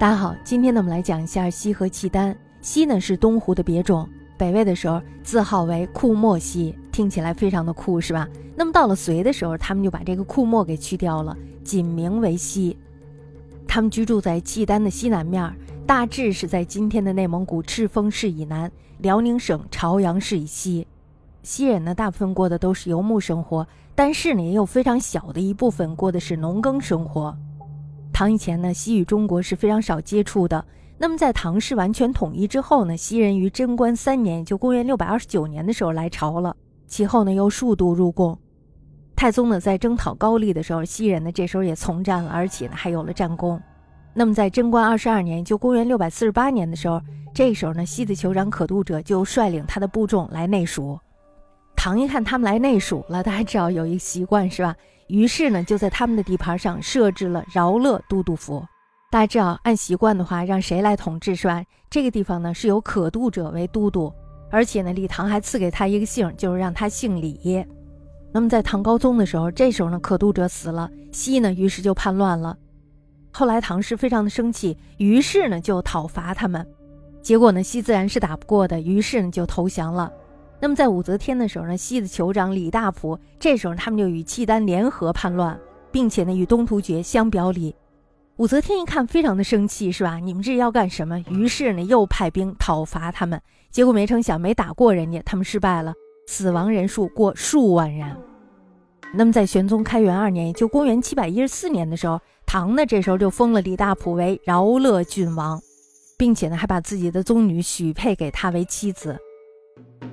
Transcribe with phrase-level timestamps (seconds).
[0.00, 2.34] 大家好，今天呢我们来讲一下西和契丹。
[2.62, 8.26] 西呢是东湖的别种，北魏的时候字号为库莫西，听起来非常的酷，是吧？
[8.56, 12.74] 那么到了隋的时候，他们就把这个库莫给去掉了，仅名为西。
[13.68, 15.54] 他们居住在契丹的西南面，
[15.86, 20.86] 大致是在今天的内蒙古赤峰市以南，辽宁省朝阳市以西。
[21.42, 27.36] 西人呢大部分过的都是游牧生活，但是呢也有非常小的一部分过的是农耕生活。
[28.20, 30.62] 唐以前呢，西与中国是非常少接触的。
[30.98, 36.54] 那么在唐氏完全统一之后呢，西人于贞观三年，就公元六百二十九年的时候来朝了。
[36.86, 38.38] 其后呢，又数度入贡。
[39.16, 43.58] 太宗呢在征讨高丽的时候，西人呢这时候也从战了，而且呢还有了战功。
[44.12, 47.00] 那么在贞观二十二年，就公元六百四十八年的时候，
[47.32, 51.00] 这时候呢，西的酋长可度者就率领他的部众来内属。
[51.74, 54.76] 唐一看他们来内属了，大家知道有一个习惯是吧？
[55.10, 58.64] 于是呢，就在他们的地盘上设置了饶乐都督府。
[59.10, 61.64] 大家知道，按习惯的话，让谁来统治是吧？
[61.90, 64.12] 这个地方呢是由可度者为都督，
[64.50, 67.66] 而且呢，李唐还赐给他一个姓，就是让他姓李。
[68.32, 72.56] 那么在唐高宗的时候，这时候呢，可度者死了，西呢于是就叛乱了。
[73.32, 76.64] 后来唐氏非常的生气，于是呢就讨伐他们，
[77.20, 80.12] 结果呢西自然是打不过的，于是呢就投降了。
[80.60, 85.58] 那么在武则天的时候呢，西的酋长李大普这时候他们就与契丹联合叛乱，
[85.90, 87.74] 并且呢与东突厥相表里。
[88.36, 90.16] 武则天一看非常的生气，是吧？
[90.16, 91.18] 你们这要干什么？
[91.30, 95.94] 于是呢又派兵讨伐他们，结果没成想没打过人家，他们失败了，
[96.26, 98.16] 死亡人数过数万人。
[99.12, 105.60] 那么在玄宗开元二年，也就公元七百一十四年的时候，唐呢这时候就封了李大普为饶乐郡王，
[106.16, 109.18] 并且呢还把自己的宗女许配给他为妻子。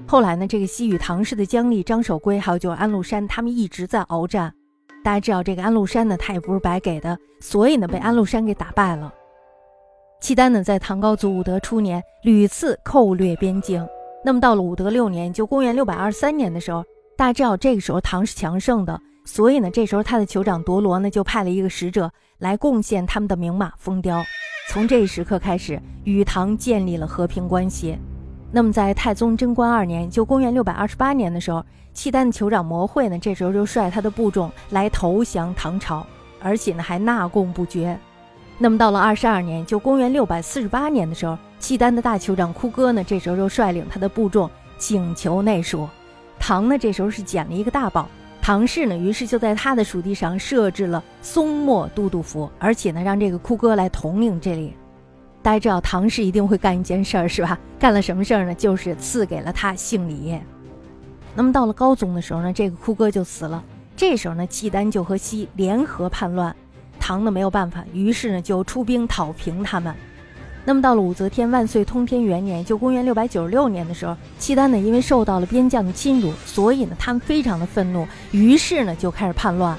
[0.08, 4.54] 后来呢，这个西域唐氏的姜丽、张守珪，还有就是安禄山，他们一直在鏖战。
[5.04, 9.14] 大家知道，这个安禄山呢，他也不是白给的，所以呢，被安禄山给打败了。
[10.22, 13.86] 契丹呢，在唐高祖武德初年屡次寇掠边境。
[14.26, 16.84] 那么到了武德六年，就公元六百二十三年的时候，
[17.16, 24.23] 大家知道这个时候唐是强盛的，所以呢，这时候他的酋长夺罗呢，就派了一个使者来贡献他们的名马风雕。
[24.70, 27.98] 从这一时刻开始，与唐建立了和平关系。
[28.50, 31.64] 那么，在太宗贞观二年，就公元六百二十八年的时候，
[31.94, 36.06] 契丹的酋长摩会呢，这时候就率他的部众来投降唐朝，
[36.42, 38.00] 而且呢还纳贡不绝。
[38.58, 45.88] 那么到了二十二年，就公元六百四十八年的时候，契丹的大酋长哭哥呢，这时候就率领他的部众请求内属。
[46.40, 48.08] 唐呢这时候是捡了一个大宝，
[48.42, 54.74] 唐氏呢于是就在他的属地上设置了松漠都督府，而且呢让这个哭哥来统领这里。
[55.42, 57.58] 大家知道唐氏一定会干一件事儿，是吧？
[57.80, 58.53] 干了什么事儿呢？
[58.53, 60.37] 就是赐给了他姓李。
[61.36, 63.64] 那么到了高宗的时候呢，这个哭哥就死了。
[63.95, 66.55] 这时候呢，契丹就和西联合叛乱，
[66.99, 69.93] 唐呢没有办法，于是呢就出兵讨平他们。
[70.65, 79.77] 那么到了武则天万岁通天元年，就公元六百九十六年的时候，契丹呢因为受到了边将的侵辱，所以呢他们非常的愤怒，于是呢就开始叛乱。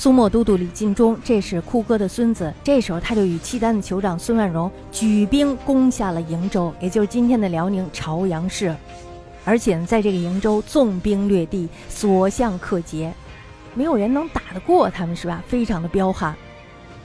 [0.00, 2.50] 苏莫都督李进忠，这是库哥的孙子。
[2.64, 8.74] 这时候，他就与契丹的酋长孙万荣举兵攻下了瀛州，也就是今天的辽宁朝阳市。
[9.44, 13.12] 而且呢，在这个瀛州纵兵掠地，所向克捷，
[13.74, 15.44] 没有人能打得过他们，是吧？
[15.46, 16.34] 非常的彪悍。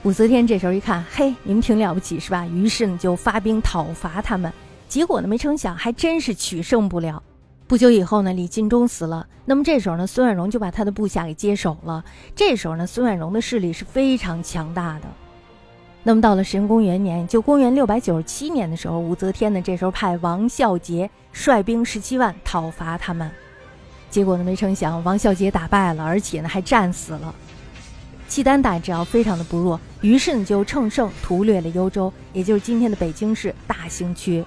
[0.02, 2.46] 武则天这时候一看，嘿，你们挺了不起，是吧？
[2.46, 4.50] 于是呢，就发兵讨伐他们。
[4.88, 7.22] 结果呢，没成想，还真是取胜不了。
[7.68, 9.26] 不久以后呢，李进忠死了。
[9.44, 12.04] 那么这时候呢，孙万荣就把他的部下给接手了。
[12.36, 15.08] 这时候呢，孙万荣的势力是非常强大的。
[16.04, 23.28] 那么到了神功元年，就公元六百九十七年的时候，武则天呢这时候派王孝杰率兵十七万讨伐他们。
[24.08, 27.34] 结果呢，没成想王孝杰打败了，而且呢还战死了。
[28.28, 34.44] 契丹大只要非常的不弱，于是呢就乘胜屠掠了幽州，也就是今天的北京市大兴区。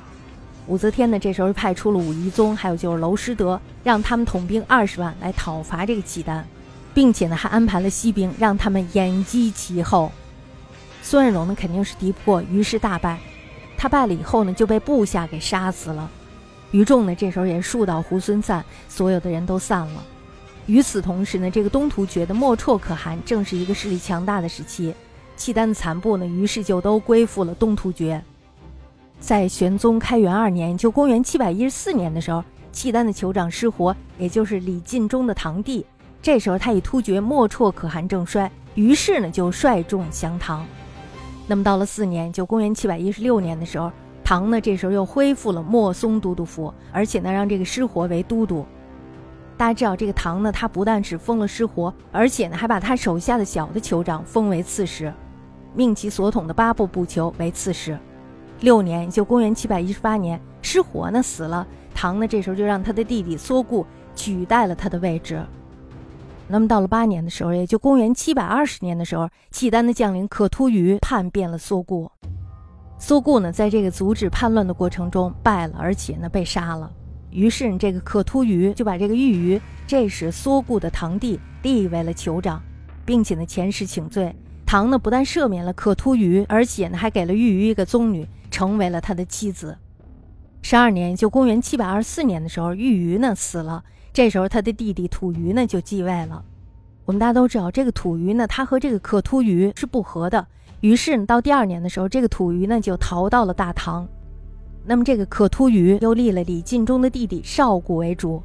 [0.69, 6.47] 武则天呢，这时候派出了武夷宗，还有就是娄师德，让他们统兵二十万来讨伐这个契丹，
[6.93, 10.11] 并且呢，还安排了西兵，让他们掩击其后。
[11.01, 13.17] 孙万荣呢，肯定是敌不过，于是大败。
[13.75, 16.07] 他败了以后呢，就被部下给杀死了。
[16.69, 20.03] 于众呢，这时候也树倒猢狲散，所有的人都散了。
[20.67, 24.93] 与此同时呢，这个东突厥的莫绰可汗正是一个势力强大的时期，
[25.35, 28.23] 契丹的残部呢，于是就都归附了东突厥。
[29.19, 35.85] 在玄宗开元二年，就公元七百一十四年的时候，契丹的酋长失活，也就是李进忠的堂弟。
[36.21, 40.65] 这时候他已突厥莫绰可汗正衰，于是呢就率众降唐。
[41.47, 43.91] 那么到了四年，就公元七百一十六年的时候，
[44.23, 48.65] 唐呢这时候又恢复了莫松都督府，而且呢让这个失活为都督。
[49.57, 55.13] 大家知道这个唐呢，他不但只封了失活，而且呢还把他手下的小的酋长封为刺史。
[55.75, 57.97] 命其所统的八部部酋为刺史。
[58.61, 61.65] 六年，就公元七百一十八年，失火呢死了。
[61.95, 63.85] 唐呢这时候就让他的弟弟缩固
[64.15, 65.41] 取代了他的位置。
[66.47, 72.11] 那么到了八年的时候，也就公元七百二十年的时候，契丹的将领可突于叛变了缩固。
[72.97, 76.91] 缩固呢在这个阻止叛乱的过程中败了，而且呢被杀了。
[77.31, 82.61] 于是这个可突于就把这个玉于，这是缩固的堂弟，立为了酋长，
[83.05, 84.35] 并且呢前世请罪。
[84.65, 88.27] 唐呢不但赦免了可突于，而且呢还给了玉于一个宗女。
[88.49, 89.77] 成为了他的妻子。
[90.61, 93.83] 十二年，就公元七百二十四年的时候，玉鱼呢死了。
[94.11, 96.43] 这时候，他的弟弟吐鱼呢就继位了。
[97.05, 100.45] 我们大家都知道，这个吐鱼呢，他和这个可突于是不和的。
[100.81, 104.07] 于是呢，到第二年的时候，这个吐鱼呢就逃到了大唐。
[104.85, 108.41] 那么，这个可突于又立了李进忠的弟弟少固为主。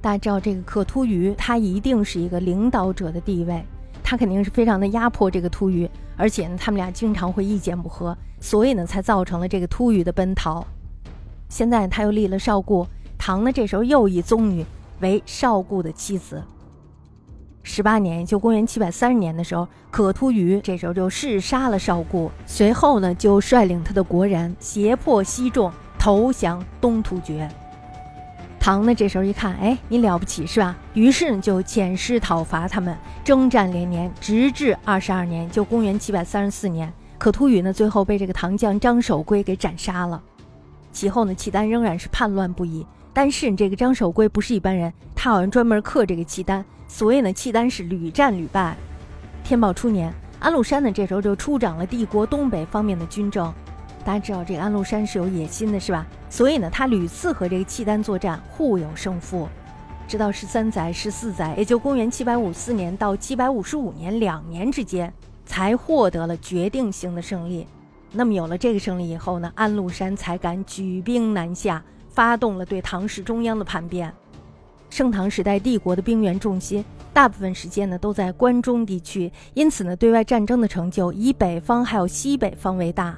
[0.00, 3.64] 大家知道，这个可突于他一定是一个领导者的地位。
[4.02, 10.66] 他肯定是非常的压迫这个突厥，而且呢，他们俩经常会意见不合，所以呢，才造成了这个突厥的奔逃。
[11.48, 12.86] 现在他又立了少固，
[13.18, 14.64] 唐呢这时候又以宗女
[15.00, 16.42] 为少固的妻子。
[17.64, 27.48] 十八年，就公元七百三十年的时候，可突于这时候就弑杀了少固，随后呢，就率领他的国人胁迫西众投降东突厥。
[28.62, 30.76] 唐呢，这时候一看，哎，你了不起是吧？
[30.94, 40.22] 于是呢，就遣师讨伐他们，征战连年，直至二十二年，就公元七百三十四年，可突语呢，最后被这个唐将张守珪给斩杀了。
[40.92, 48.76] 其后呢，契丹仍然是叛乱不已，但是这个张守珪不是一般人，他好像专门克这个契丹，所以呢，契丹是屡战屡败。
[49.42, 53.52] 天宝初年，安禄山呢，这时候就出掌了帝国东北方面的军政。
[54.04, 56.06] 大家知道这个安禄山是有野心的，是吧？
[56.28, 59.48] 所以呢，他屡次和这个契丹作战，互有胜负。
[60.08, 65.10] 直到十三载、十四载，也就公元七百五四年到七百五十五年两年之间，
[65.46, 67.66] 才获得了决定性的胜利。
[68.10, 74.12] 那么有了这个胜利以后呢，安禄山才敢举兵南下，发动了对唐室中央的叛变。
[74.90, 76.84] 盛唐时代，帝国的兵源重心
[77.14, 83.16] 大部分时间呢都在关中地区，因此呢，对外战争的成就以北方还有西北方为大。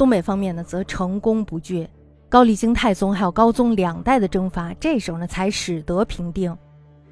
[0.00, 1.86] 东北方面呢，则成功不惧。
[2.26, 6.56] 高丽京太宗还有高宗两代的征伐，这时候呢才使得平定。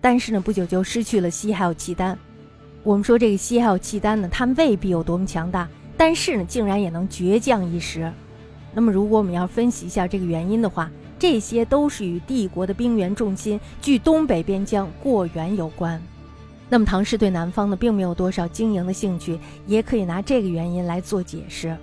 [0.00, 2.18] 但是呢，不久就失去了西还有契丹。
[2.82, 5.68] 我们说这个西还有契丹呢，他们未必有多么强大，
[5.98, 8.10] 但是呢，竟然也能倔强一时。
[8.72, 16.02] 那么，如果我们要分析一下这个原因的话，这些都是与帝国的兵源重心距东北边疆过远有关。
[16.70, 21.76] 那么，唐氏对南方呢，并没有多少经营的兴趣，也可以拿这个原因来做解释。